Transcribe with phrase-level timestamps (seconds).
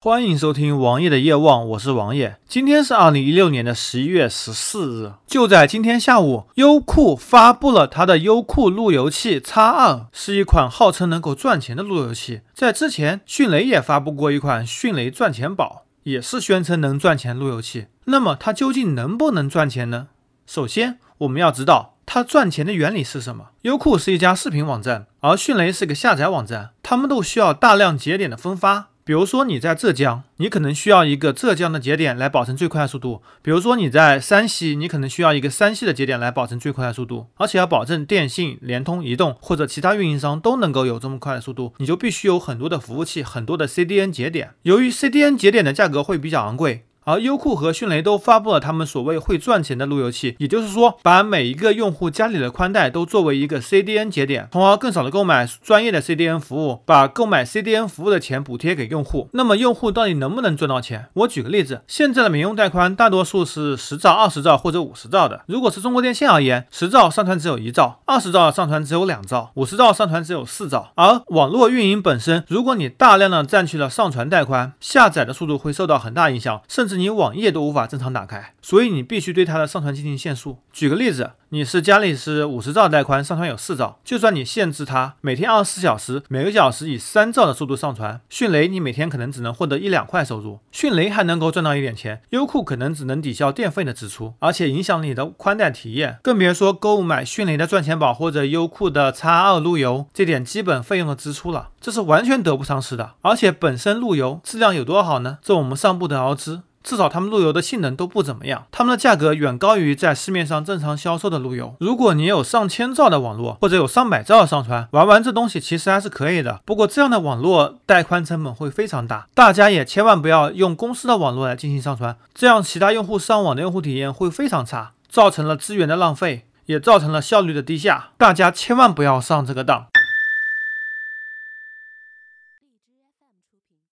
[0.00, 2.36] 欢迎收听王爷的夜望，我是王爷。
[2.46, 12.42] 今天是二零一六年的十一月十四日，就在今天下午，优酷发布了它的优酷路由器 X 二，是一款号称能够赚钱的路由器。
[12.54, 17.88] 在之前，迅雷也发布过一款迅雷赚钱宝，也是宣称能赚钱路由器。
[18.04, 20.06] 那么它究竟能不能赚钱呢？
[20.46, 23.46] 首先，我们要知道它赚钱的原理是什么。
[23.62, 28.90] 优酷是一家视频网站，而迅雷是个下载网站，它们都需要大量节点的分发。
[29.08, 37.28] 比如说你在浙江，你可能需要一个浙江的节点来保证最快速度；比如说你在山西，你可能需要一个山西的节点来保证最快速度。
[37.36, 44.50] 而且要保证电信、联通、移动或者其他运营商都能够有这么快的速度，你就必须有很多的服务器、很多的 CDN 节点。
[44.64, 46.84] 由于 CDN 节点的价格会比较昂贵。
[47.08, 59.30] 而优酷和迅雷都发布了他们所谓会赚钱的路由器，也就是说，把每一个用户家里的宽带都作为一个 CDN 节点，从而更少的购买专业的 CDN 服务，把购买 CDN 服务的钱补贴给用户。
[59.32, 61.06] 那么用户到底能不能赚到钱？
[61.14, 65.40] 我举个例子，现在的民用带宽大多数是十兆、二十兆或者五十兆的。
[65.46, 70.92] 如果是中国电信而言，十兆上传只有一兆，二十兆上传只有两兆，五十兆上传只有四兆。
[70.96, 80.58] 而网络运营本身，如果你大量的占据了上传带宽，下载的速度会受到很大影响，甚至你网页都无法正常打开，所以你必须对它的上传进行限速。
[80.72, 103.14] 举个例子，你是家里是五十兆带宽，上传有四兆，就算你限制它每天二十四小时，每个小时以三兆的速度上传，迅雷你每天可能只能获得一两块收入，迅雷还能够赚到一点钱，优酷可能只能抵消电费的支出，而且影响你的宽带体验，更别说购买迅雷的赚钱宝或者优酷的 X 二路由这点基本费用的支出了，这是完全得不偿失的。
[103.22, 105.38] 而且本身路由质量有多好呢？
[105.42, 106.62] 这我们尚不得而知。
[106.82, 111.74] 至少他们路由的性能都不怎么样，他们的价格远高于在市面上正常销售的路由。
[111.80, 116.60] 如果你有上千兆的网络，或者有上百兆的上传，玩玩这东西其实还是可以的。
[116.64, 128.10] 不过这样的网络带宽成本会非常大，大家也千万不要用公司的网络来进行上传，这样其他用户上网的用户体验会非常差，造成了资源的浪费，也造成了效率的低下。
[128.16, 129.86] 大家千万不要上这个当。